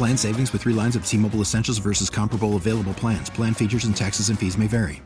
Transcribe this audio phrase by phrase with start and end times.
[0.00, 3.28] Plan savings with three lines of T Mobile Essentials versus comparable available plans.
[3.28, 5.02] Plan features and taxes and fees may vary.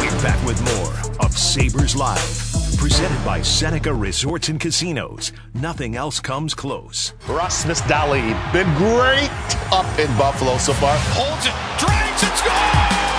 [0.00, 2.18] We're back with more of Sabres Live.
[2.78, 5.32] Presented by Seneca Resorts and Casinos.
[5.52, 7.12] Nothing else comes close.
[7.28, 9.28] Rasmus Dahlin been great
[9.70, 10.96] up in Buffalo so far.
[11.10, 13.10] Holds it, drives it, scores!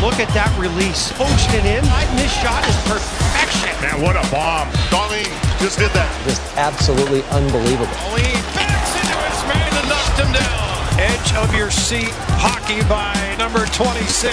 [0.00, 1.12] Look at that release.
[1.12, 1.84] Poached it in.
[2.16, 3.68] This shot is perfection.
[3.82, 4.70] Man, what a bomb.
[4.88, 6.12] Dahlin just did that.
[6.28, 7.88] Just absolutely unbelievable.
[7.96, 10.60] Dahlin backs into his man and knocked him down.
[11.00, 14.28] Edge of your seat hockey by number 26.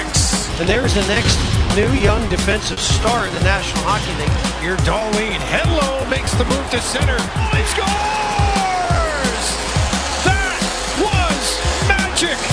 [0.59, 1.39] And there's the next
[1.79, 4.35] new young defensive star in the National Hockey League.
[4.59, 7.15] Here, Dahlin, Henlo makes the move to center.
[7.15, 9.47] Oh, he scores!
[10.27, 10.59] That
[10.99, 11.47] was
[11.87, 12.50] magic!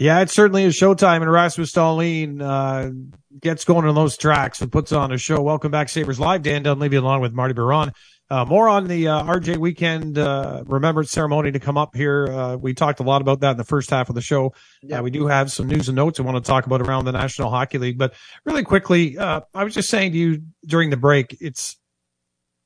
[0.00, 2.90] Yeah, it certainly is showtime, and Rasmus Dahlin uh,
[3.40, 5.42] gets going on those tracks and puts on a show.
[5.42, 6.42] Welcome back, Sabres Live.
[6.42, 7.92] Dan Dunleavy along with Marty Biron.
[8.30, 12.28] Uh, more on the uh, RJ weekend uh, remembrance ceremony to come up here.
[12.28, 14.52] Uh, we talked a lot about that in the first half of the show.
[14.82, 15.00] Yeah.
[15.00, 17.12] Uh, we do have some news and notes I want to talk about around the
[17.12, 17.98] National Hockey League.
[17.98, 21.76] But really quickly, uh, I was just saying to you during the break, it's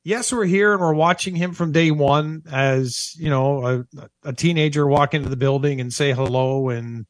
[0.04, 4.32] yes, we're here and we're watching him from day one as you know a, a
[4.32, 7.06] teenager walk into the building and say hello and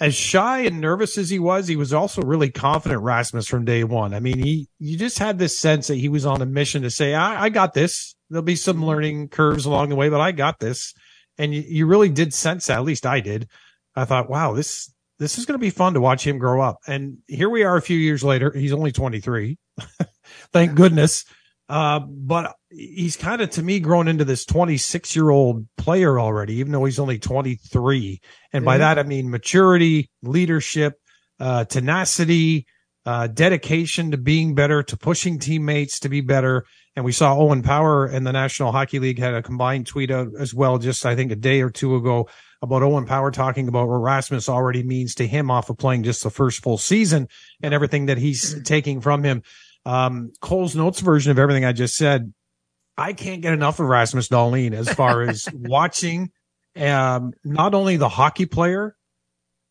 [0.00, 3.82] as shy and nervous as he was, he was also really confident, Rasmus, from day
[3.82, 4.12] one.
[4.12, 6.90] I mean, he, you just had this sense that he was on a mission to
[6.90, 8.14] say, I, I got this.
[8.28, 10.92] There'll be some learning curves along the way, but I got this.
[11.38, 12.76] And you, you really did sense that.
[12.76, 13.48] At least I did.
[13.94, 16.78] I thought, wow, this, this is going to be fun to watch him grow up.
[16.86, 18.52] And here we are a few years later.
[18.52, 19.56] He's only 23.
[20.52, 21.24] Thank goodness.
[21.68, 26.54] Uh, but he's kind of to me grown into this 26 year old player already,
[26.54, 28.20] even though he's only 23.
[28.52, 28.64] And mm-hmm.
[28.64, 30.94] by that, I mean maturity, leadership,
[31.40, 32.66] uh, tenacity,
[33.04, 36.64] uh, dedication to being better, to pushing teammates to be better.
[36.94, 40.28] And we saw Owen Power and the National Hockey League had a combined tweet out
[40.38, 42.28] as well, just I think a day or two ago
[42.62, 46.22] about Owen Power talking about what Rasmus already means to him off of playing just
[46.22, 47.28] the first full season
[47.62, 48.62] and everything that he's mm-hmm.
[48.64, 49.42] taking from him.
[49.86, 52.34] Um, Cole's notes version of everything I just said.
[52.98, 56.30] I can't get enough of Rasmus Dahlin as far as watching,
[56.76, 58.96] um, not only the hockey player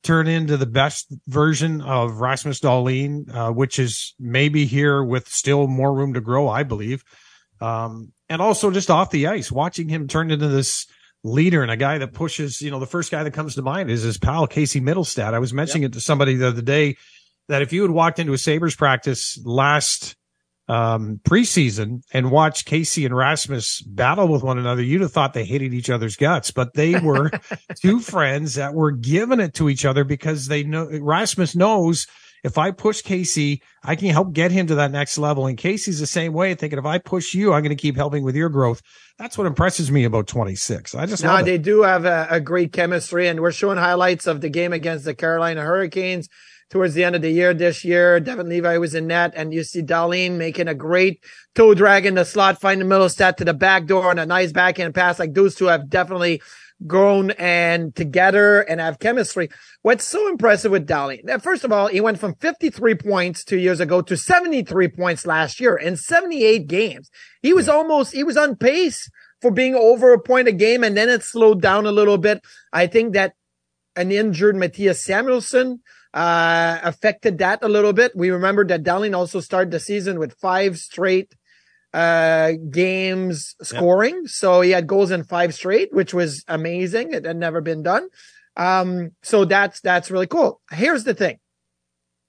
[0.04, 5.68] turn into the best version of Rasmus Dahlin, uh, which is maybe here with still
[5.68, 7.04] more room to grow, I believe.
[7.60, 10.86] Um, and also just off the ice, watching him turn into this
[11.24, 13.90] leader and a guy that pushes, you know, the first guy that comes to mind
[13.90, 15.34] is his pal Casey Mittelstadt.
[15.34, 15.92] I was mentioning yep.
[15.92, 16.96] it to somebody the other day
[17.48, 20.16] that if you had walked into a Sabres practice last
[20.68, 25.46] um, preseason and watched Casey and Rasmus battle with one another, you'd have thought they
[25.46, 27.32] hated each other's guts, but they were
[27.76, 32.08] two friends that were giving it to each other because they know Rasmus knows
[32.46, 35.48] if I push Casey, I can help get him to that next level.
[35.48, 38.24] And Casey's the same way, thinking if I push you, I'm going to keep helping
[38.24, 38.84] with your growth.
[39.18, 40.94] That's what impresses me about 26.
[40.94, 44.42] I just no, they do have a, a great chemistry, and we're showing highlights of
[44.42, 46.30] the game against the Carolina Hurricanes
[46.70, 48.20] towards the end of the year this year.
[48.20, 51.24] Devon Levi was in net and you see Dahlin making a great
[51.54, 54.96] toe drag in the slot, finding set to the back door and a nice backhand
[54.96, 55.20] pass.
[55.20, 56.42] Like those two have definitely
[56.86, 59.50] grown and together and have chemistry.
[59.82, 61.42] What's so impressive with Dahlin?
[61.42, 65.60] First of all, he went from 53 points two years ago to 73 points last
[65.60, 67.10] year in 78 games.
[67.42, 69.10] He was almost, he was on pace
[69.42, 72.44] for being over a point a game and then it slowed down a little bit.
[72.74, 73.34] I think that
[73.96, 75.80] an injured Mattias Samuelsson
[76.16, 78.14] uh, affected that a little bit.
[78.16, 81.36] We remember that Dahlin also started the season with five straight
[81.94, 84.22] uh, games scoring.
[84.24, 84.30] Yep.
[84.30, 87.14] So he had goals in five straight, which was amazing.
[87.14, 88.08] It had never been done.
[88.56, 90.62] Um, so that's, that's really cool.
[90.72, 91.40] Here's the thing.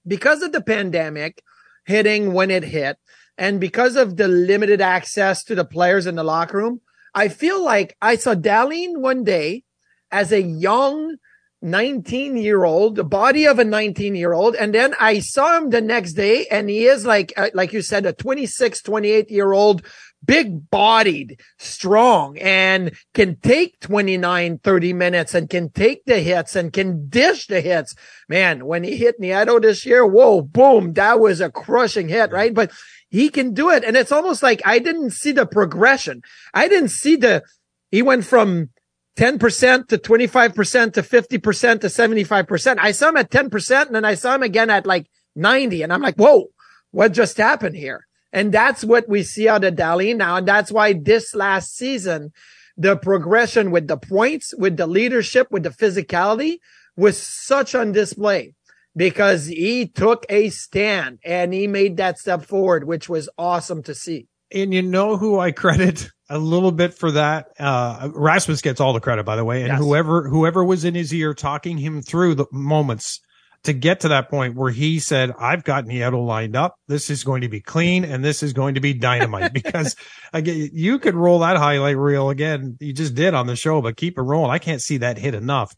[0.04, 1.42] Because of the pandemic,
[1.84, 2.98] hitting when it hit.
[3.38, 6.80] And because of the limited access to the players in the locker room,
[7.14, 9.62] I feel like I saw Dahlin one day
[10.10, 11.16] as a young
[11.62, 14.54] 19 year old, the body of a 19 year old.
[14.54, 17.82] And then I saw him the next day and he is like, uh, like you
[17.82, 19.82] said, a 26, 28 year old,
[20.24, 26.72] big bodied, strong and can take 29, 30 minutes and can take the hits and
[26.72, 27.94] can dish the hits.
[28.28, 32.52] Man, when he hit Nieto this year, whoa, boom, that was a crushing hit, right?
[32.52, 32.70] But
[33.08, 33.84] he can do it.
[33.84, 36.22] And it's almost like I didn't see the progression.
[36.52, 37.42] I didn't see the,
[37.90, 38.70] he went from
[39.16, 42.76] 10% to 25% to 50% to 75%.
[42.78, 45.92] I saw him at 10% and then I saw him again at like 90 and
[45.92, 46.48] I'm like, whoa,
[46.90, 48.06] what just happened here?
[48.32, 50.36] And that's what we see out of Dahlin now.
[50.36, 52.32] And that's why this last season,
[52.76, 56.58] the progression with the points, with the leadership, with the physicality
[56.96, 58.54] was such on display
[58.94, 63.94] because he took a stand and he made that step forward, which was awesome to
[63.94, 64.28] see.
[64.52, 67.48] And you know who I credit a little bit for that.
[67.58, 69.78] Uh, Rasmus gets all the credit, by the way, and yes.
[69.78, 73.20] whoever whoever was in his ear talking him through the moments
[73.64, 76.76] to get to that point where he said, "I've got Nieto lined up.
[76.86, 79.96] This is going to be clean, and this is going to be dynamite." because
[80.32, 82.76] again, you could roll that highlight reel again.
[82.80, 84.50] You just did on the show, but keep it rolling.
[84.50, 85.74] I can't see that hit enough.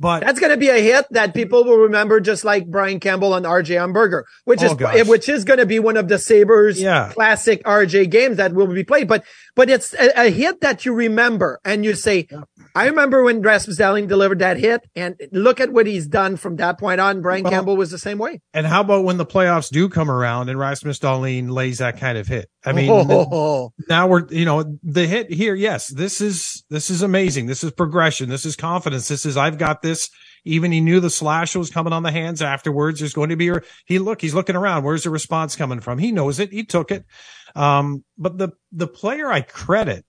[0.00, 3.34] But that's going to be a hit that people will remember, just like Brian Campbell
[3.34, 5.06] and RJ Umberger, which oh, is gosh.
[5.08, 7.10] which is going to be one of the Sabres yeah.
[7.12, 9.08] classic RJ games that will be played.
[9.08, 9.24] But
[9.56, 12.42] but it's a, a hit that you remember, and you say, yeah.
[12.76, 16.56] I remember when Rasmus Dahlin delivered that hit, and look at what he's done from
[16.56, 17.20] that point on.
[17.20, 18.40] Brian well, Campbell was the same way.
[18.54, 22.16] And how about when the playoffs do come around and Rasmus Dahlin lays that kind
[22.16, 22.48] of hit?
[22.68, 23.72] I mean, oh.
[23.88, 25.54] now we're you know the hit here.
[25.54, 27.46] Yes, this is this is amazing.
[27.46, 28.28] This is progression.
[28.28, 29.08] This is confidence.
[29.08, 30.10] This is I've got this.
[30.44, 33.00] Even he knew the slash was coming on the hands afterwards.
[33.00, 33.50] There's going to be
[33.86, 34.20] he look.
[34.20, 34.84] He's looking around.
[34.84, 35.98] Where's the response coming from?
[35.98, 36.52] He knows it.
[36.52, 37.04] He took it.
[37.54, 40.04] Um, but the the player I credit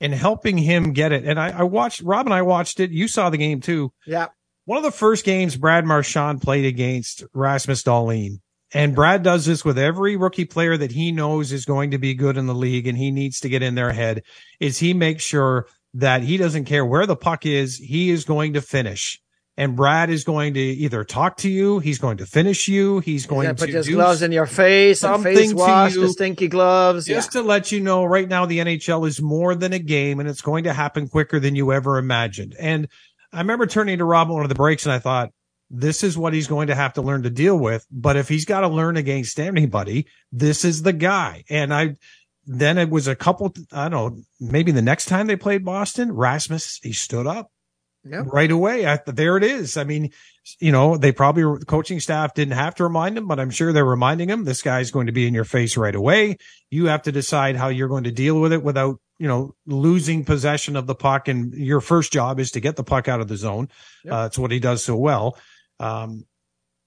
[0.00, 1.24] in helping him get it.
[1.24, 2.90] And I, I watched Rob and I watched it.
[2.90, 3.92] You saw the game too.
[4.06, 4.28] Yeah.
[4.64, 8.40] One of the first games Brad Marchand played against Rasmus Dahlin.
[8.72, 12.14] And Brad does this with every rookie player that he knows is going to be
[12.14, 14.22] good in the league and he needs to get in their head
[14.60, 17.76] is he makes sure that he doesn't care where the puck is.
[17.76, 19.20] He is going to finish
[19.60, 23.26] and Brad is going to either talk to you, he's going to finish you, he's
[23.26, 27.04] going to put his gloves in your face, and face wash, you, the stinky gloves,
[27.04, 27.42] just yeah.
[27.42, 28.04] to let you know.
[28.04, 31.38] Right now, the NHL is more than a game, and it's going to happen quicker
[31.38, 32.56] than you ever imagined.
[32.58, 32.88] And
[33.34, 35.30] I remember turning to Rob one of the breaks, and I thought,
[35.70, 37.86] this is what he's going to have to learn to deal with.
[37.90, 41.44] But if he's got to learn against anybody, this is the guy.
[41.48, 41.96] And I,
[42.44, 46.12] then it was a couple, I don't know, maybe the next time they played Boston,
[46.12, 47.52] Rasmus, he stood up
[48.04, 48.24] yeah.
[48.26, 48.86] right away.
[48.86, 49.76] I, there it is.
[49.76, 50.10] I mean,
[50.58, 53.72] you know, they probably the coaching staff didn't have to remind him, but I'm sure
[53.72, 56.38] they're reminding him this guy's going to be in your face right away.
[56.70, 60.24] You have to decide how you're going to deal with it without, you know, losing
[60.24, 61.28] possession of the puck.
[61.28, 63.68] And your first job is to get the puck out of the zone.
[64.04, 64.14] Yep.
[64.14, 65.38] Uh, it's what he does so well.
[65.80, 66.26] Um,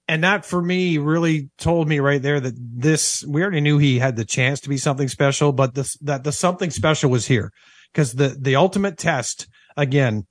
[0.06, 3.98] and that for me really told me right there that this, we already knew he
[3.98, 7.50] had the chance to be something special, but this, that the something special was here
[7.92, 10.26] because the, the ultimate test again,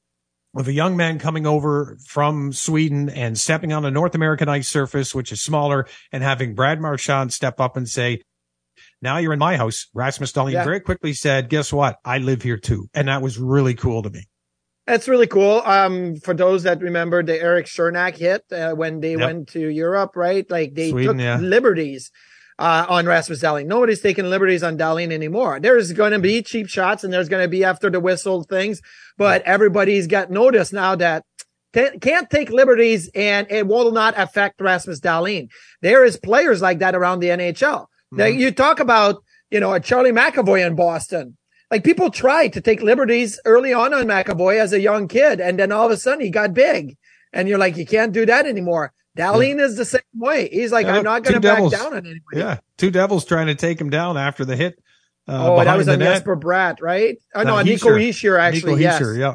[0.56, 4.70] of a young man coming over from Sweden and stepping on a North American ice
[4.70, 8.22] surface, which is smaller, and having Brad Marchand step up and say,
[9.02, 9.88] now you're in my house.
[9.94, 10.64] Rasmus Dahlin yeah.
[10.64, 11.98] very quickly said, guess what?
[12.06, 12.88] I live here too.
[12.94, 14.28] And that was really cool to me.
[14.86, 15.62] That's really cool.
[15.64, 19.20] Um, for those that remember the Erik Cernak hit uh, when they yep.
[19.20, 20.50] went to Europe, right?
[20.50, 21.38] Like they Sweden, took yeah.
[21.38, 22.12] liberties
[22.60, 23.66] uh, on Rasmus Dahlin.
[23.66, 25.60] Nobody's taking liberties on Dahlin anymore.
[25.60, 28.82] There's going to be cheap shots and there's going to be after the whistle things,
[29.18, 31.24] but everybody's got notice now that
[31.74, 35.50] t- can't take liberties and it will not affect Rasmus Dahlin.
[35.82, 37.56] There is players like that around the NHL.
[37.56, 38.18] Mm-hmm.
[38.18, 41.38] Now you talk about, you know, a Charlie McAvoy in Boston.
[41.72, 45.58] Like people tried to take liberties early on on McAvoy as a young kid, and
[45.58, 46.98] then all of a sudden he got big,
[47.32, 48.94] and you're like, you can't do that anymore.
[49.18, 49.66] Dahlin yeah.
[49.66, 50.50] is the same way.
[50.50, 52.22] He's like, yeah, I'm not going to back down on anybody.
[52.36, 54.76] Yeah, two devils trying to take him down after the hit.
[55.28, 56.16] Uh, oh, that was on net.
[56.16, 57.18] Jesper Bratt, right?
[57.34, 58.76] Oh, no, no Nico Hischier, actually.
[58.76, 59.18] Nico yes.
[59.18, 59.34] Yeah.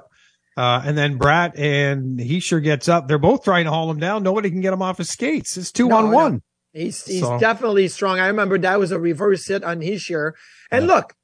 [0.57, 3.07] Uh, and then Bratt and Hischier gets up.
[3.07, 4.25] They're both trying to haul him down.
[4.25, 5.57] Nobody can get him off his skates.
[5.57, 6.17] It's two no, on no.
[6.17, 6.43] one.
[6.73, 7.39] He's he's so.
[7.39, 8.19] definitely strong.
[8.19, 10.33] I remember that was a reverse hit on Hischier.
[10.71, 10.95] And yeah.
[10.95, 11.15] look,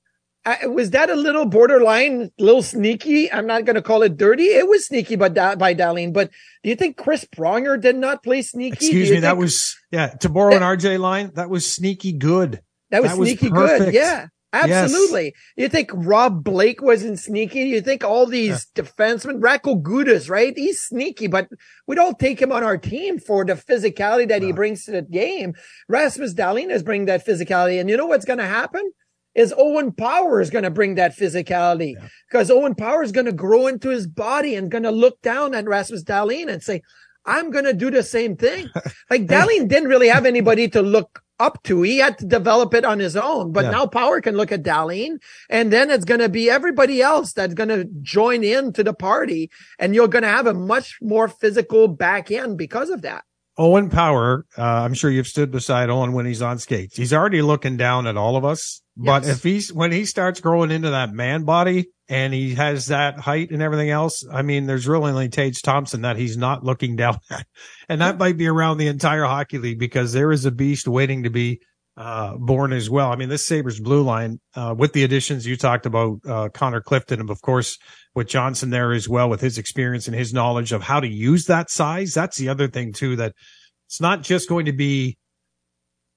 [0.47, 3.33] I, was that a little borderline, a little sneaky?
[3.33, 4.45] I'm not going to call it dirty.
[4.45, 6.13] It was sneaky, but da- by Dahlin.
[6.13, 6.31] But
[6.63, 8.87] do you think Chris Pronger did not play sneaky?
[8.87, 10.09] Excuse me, that was yeah.
[10.09, 12.61] To borrow an RJ line, that was sneaky good.
[12.91, 13.95] That was that sneaky was good.
[13.95, 14.27] Yeah.
[14.55, 15.25] Absolutely.
[15.25, 15.35] Yes.
[15.57, 17.63] You think Rob Blake wasn't sneaky?
[17.63, 18.85] You think all these yeah.
[18.85, 20.53] defensemen, Radko Gudas, right?
[20.57, 21.49] He's sneaky, but
[21.89, 24.47] we don't take him on our team for the physicality that no.
[24.47, 25.55] he brings to the game.
[25.89, 27.81] Rasmus Dahlin is bringing that physicality.
[27.81, 28.93] And you know what's going to happen?
[29.35, 32.09] Is Owen Power is going to bring that physicality yeah.
[32.29, 35.55] because Owen Power is going to grow into his body and going to look down
[35.55, 36.83] at Rasmus Dahlin and say,
[37.27, 38.69] I'm going to do the same thing.
[39.11, 41.83] Like Dahlin didn't really have anybody to look up to.
[41.83, 43.71] He had to develop it on his own, but yeah.
[43.73, 45.19] now Power can look at Dahlin
[45.51, 48.95] and then it's going to be everybody else that's going to join in to the
[48.95, 53.25] party and you're going to have a much more physical back end because of that.
[53.57, 56.97] Owen Power, uh, I'm sure you've stood beside Owen when he's on skates.
[56.97, 58.83] He's already looking down at all of us.
[58.97, 59.37] But yes.
[59.37, 63.51] if he's, when he starts growing into that man body and he has that height
[63.51, 67.19] and everything else, I mean, there's really only Tage Thompson that he's not looking down
[67.31, 67.47] at.
[67.89, 71.25] And that might be around the entire hockey league because there is a beast waiting
[71.25, 71.61] to be,
[71.97, 73.11] uh, born as well.
[73.11, 76.81] I mean, this Sabres blue line, uh, with the additions you talked about, uh, Connor
[76.81, 77.79] Clifton and of course
[78.15, 81.47] with Johnson there as well with his experience and his knowledge of how to use
[81.47, 82.15] that size.
[82.15, 83.35] That's the other thing too, that
[83.87, 85.19] it's not just going to be,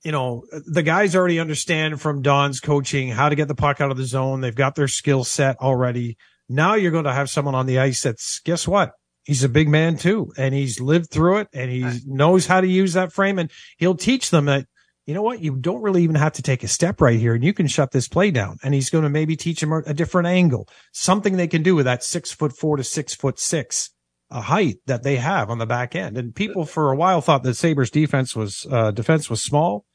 [0.07, 3.91] you know, the guys already understand from Don's coaching how to get the puck out
[3.91, 4.39] of the zone.
[4.39, 6.15] They've got their skill set already.
[6.47, 8.93] Now you're going to have someone on the ice that's, guess what?
[9.25, 12.67] He's a big man too, and he's lived through it and he knows how to
[12.67, 14.67] use that frame and he'll teach them that,
[15.05, 15.41] you know what?
[15.41, 17.91] You don't really even have to take a step right here and you can shut
[17.91, 18.59] this play down.
[18.63, 21.83] And he's going to maybe teach them a different angle, something they can do with
[21.83, 23.89] that six foot four to six foot six
[24.29, 26.17] a height that they have on the back end.
[26.17, 29.85] And people for a while thought that Sabres defense was, uh, defense was small.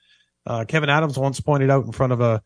[0.47, 2.43] Uh, Kevyn Adams once pointed out in front of a,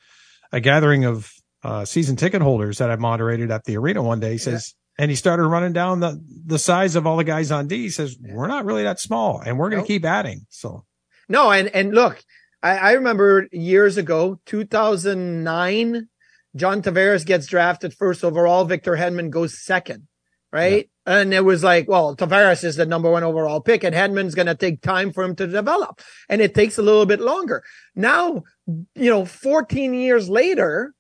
[0.52, 1.30] a gathering of,
[1.62, 4.32] uh, season ticket holders that I moderated at the arena one day.
[4.32, 5.02] He says, yeah.
[5.02, 7.82] and he started running down the, the size of all the guys on D.
[7.82, 9.88] He says, we're not really that small and we're going to nope.
[9.88, 10.46] keep adding.
[10.50, 10.84] So
[11.28, 11.50] no.
[11.50, 12.22] And, and look,
[12.62, 16.08] I, I remember years ago, 2009,
[16.54, 18.64] John Tavares gets drafted first overall.
[18.64, 20.06] Victor Hedman goes second
[20.52, 20.90] right?
[21.06, 24.48] And it was like, well, Tavares is the number one overall pick and Hedman's going
[24.48, 27.62] to take time for him to develop and it takes a little bit longer.
[27.94, 30.94] Now, you know, 14 years later,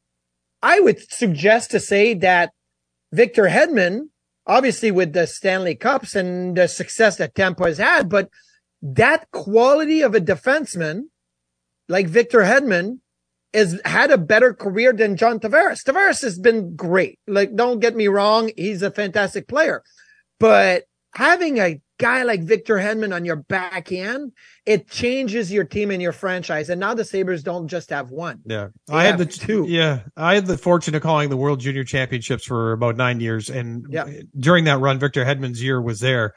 [0.62, 2.52] I would suggest to say that
[3.12, 4.10] Victor Hedman,
[4.46, 8.30] obviously with the Stanley Cups and the success that Tampa has had, but
[8.82, 11.04] that quality of a defenseman
[11.88, 13.00] like Victor Hedman
[13.54, 15.82] has had a better career than John Tavares.
[15.82, 17.18] Tavares has been great.
[17.26, 18.50] Like, don't get me wrong.
[18.56, 19.82] He's a fantastic player,
[20.38, 20.84] but
[21.14, 24.32] having a guy like Victor Hedman on your back end,
[24.66, 26.68] it changes your team and your franchise.
[26.68, 28.40] And now the Sabres don't just have one.
[28.44, 28.68] Yeah.
[28.90, 29.64] I had the two.
[29.66, 30.00] Yeah.
[30.14, 33.48] I had the fortune of calling the World Junior Championships for about nine years.
[33.48, 34.06] And yeah.
[34.38, 36.34] during that run, Victor Hedman's year was there.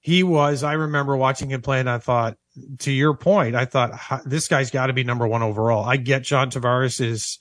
[0.00, 2.36] He was, I remember watching him play and I thought,
[2.80, 3.92] to your point, I thought
[4.24, 5.84] this guy's got to be number one overall.
[5.84, 7.38] I get John Tavares is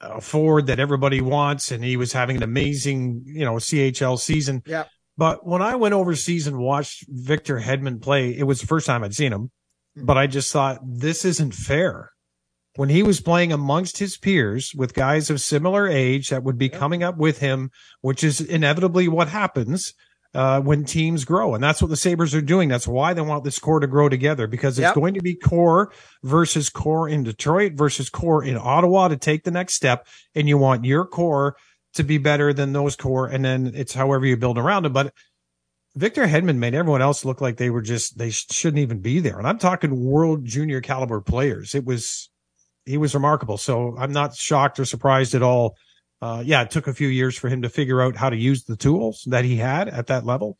[0.00, 4.62] a forward that everybody wants, and he was having an amazing, you know, CHL season.
[4.66, 4.84] Yeah.
[5.16, 9.04] But when I went overseas and watched Victor Hedman play, it was the first time
[9.04, 9.50] I'd seen him.
[9.96, 10.06] Mm-hmm.
[10.06, 12.10] But I just thought this isn't fair.
[12.76, 16.70] When he was playing amongst his peers with guys of similar age that would be
[16.70, 19.92] coming up with him, which is inevitably what happens
[20.34, 21.54] uh, when teams grow.
[21.54, 22.68] And that's what the Sabres are doing.
[22.68, 24.94] That's why they want this core to grow together because it's yep.
[24.94, 29.50] going to be core versus core in Detroit versus core in Ottawa to take the
[29.50, 30.06] next step.
[30.34, 31.56] And you want your core
[31.94, 33.26] to be better than those core.
[33.26, 34.92] And then it's however you build around it.
[34.92, 35.12] But
[35.94, 39.38] Victor Hedman made everyone else look like they were just, they shouldn't even be there.
[39.38, 41.74] And I'm talking world junior caliber players.
[41.74, 42.30] It was,
[42.86, 43.58] he was remarkable.
[43.58, 45.76] So I'm not shocked or surprised at all
[46.22, 48.62] uh, yeah, it took a few years for him to figure out how to use
[48.62, 50.56] the tools that he had at that level.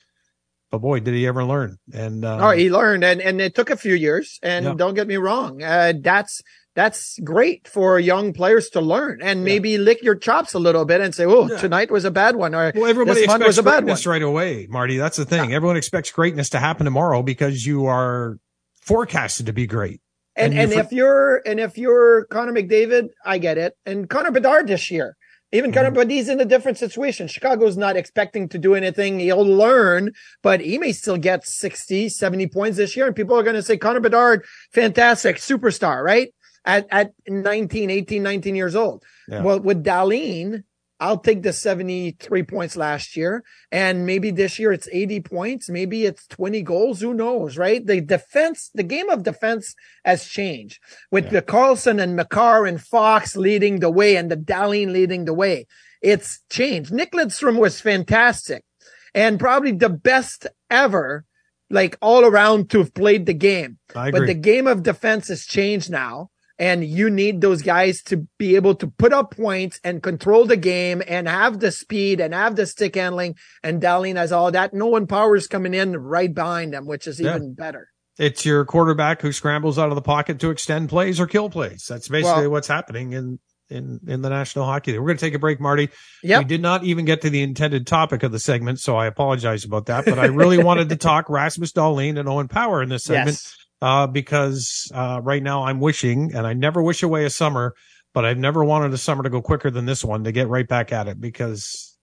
[0.73, 1.79] But boy, did he ever learn!
[1.93, 4.41] And uh, oh, he learned, and and it took a few years.
[4.43, 4.75] And yeah.
[4.75, 6.43] don't get me wrong, uh, that's
[6.75, 9.79] that's great for young players to learn and maybe yeah.
[9.79, 11.59] lick your chops a little bit and say, "Oh, yeah.
[11.59, 13.97] tonight was a bad one," or well, everybody this expects was a bad one.
[14.07, 14.97] right away, Marty.
[14.97, 15.53] That's the thing.
[15.53, 18.39] Everyone expects greatness to happen tomorrow because you are
[18.81, 20.01] forecasted to be great.
[20.35, 23.77] And and, and if you're and if you're Connor McDavid, I get it.
[23.85, 25.17] And Connor Bedard this year,
[25.53, 25.79] even mm-hmm.
[25.79, 27.29] Connor, but he's in a different situation.
[27.29, 29.21] Chicago's not expecting to do anything.
[29.21, 33.07] He'll learn, but he may still get 60, 70 points this year.
[33.07, 36.35] And people are going to say Connor Bedard, fantastic superstar, right?
[36.65, 39.03] At, at 19, 18, 19 years old.
[39.29, 39.43] Yeah.
[39.43, 40.65] Well, with Dahlin,
[41.03, 43.43] I'll take the 73 points last year.
[43.73, 45.69] And maybe this year it's 80 points.
[45.69, 47.01] Maybe it's 20 goals.
[47.01, 47.85] Who knows, right?
[47.85, 50.79] The defense, the game of defense has changed
[51.11, 51.31] with yeah.
[51.31, 55.67] the Karlsson and Makar and Fox leading the way and the Dahlin leading the way.
[56.01, 56.93] It's changed.
[56.93, 58.65] Nick Lidstrom was fantastic
[59.13, 61.25] and probably the best ever,
[61.69, 63.79] like all around to have played the game.
[64.13, 68.57] But the game of defense has changed now And you need those guys to be
[68.57, 72.57] able to put up points and control the game and have the speed and have
[72.57, 73.37] the stick handling.
[73.63, 74.75] And Dahlin has all that.
[74.75, 77.37] Nolan Powers coming in right behind them, which is yeah.
[77.37, 77.89] even better.
[78.19, 81.87] It's your quarterback who scrambles out of the pocket to extend plays or kill plays.
[81.89, 83.39] That's basically well, what's happening in,
[83.71, 85.01] in, in the National Hockey League.
[85.01, 85.89] We're going to take a break, Marty.
[86.23, 86.39] Yep.
[86.41, 89.65] We did not even get to the intended topic of the segment, so I apologize
[89.65, 90.05] about that.
[90.05, 93.29] But I really wanted to talk Rasmus Dahlin and Owen Power in this segment.
[93.29, 97.75] Yes uh, because uh, right now I'm wishing, and I never wish away a summer,
[98.15, 100.67] but I've never wanted a summer to go quicker than this one to get right
[100.67, 101.99] back at it because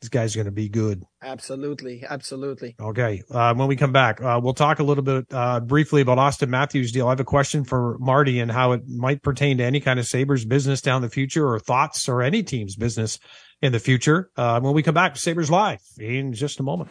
[0.00, 1.02] this guy's going to be good.
[1.22, 2.76] Absolutely, absolutely.
[2.80, 6.18] Okay, uh, when we come back, uh, we'll talk a little bit uh, briefly about
[6.18, 7.08] Auston Matthews' deal.
[7.08, 10.06] I have a question for Marty and how it might pertain to any kind of
[10.06, 13.18] Sabres business down the future, or thoughts, or any team's business
[13.60, 14.30] in the future.
[14.36, 16.90] Uh, when we come back, Sabres Live in just a moment.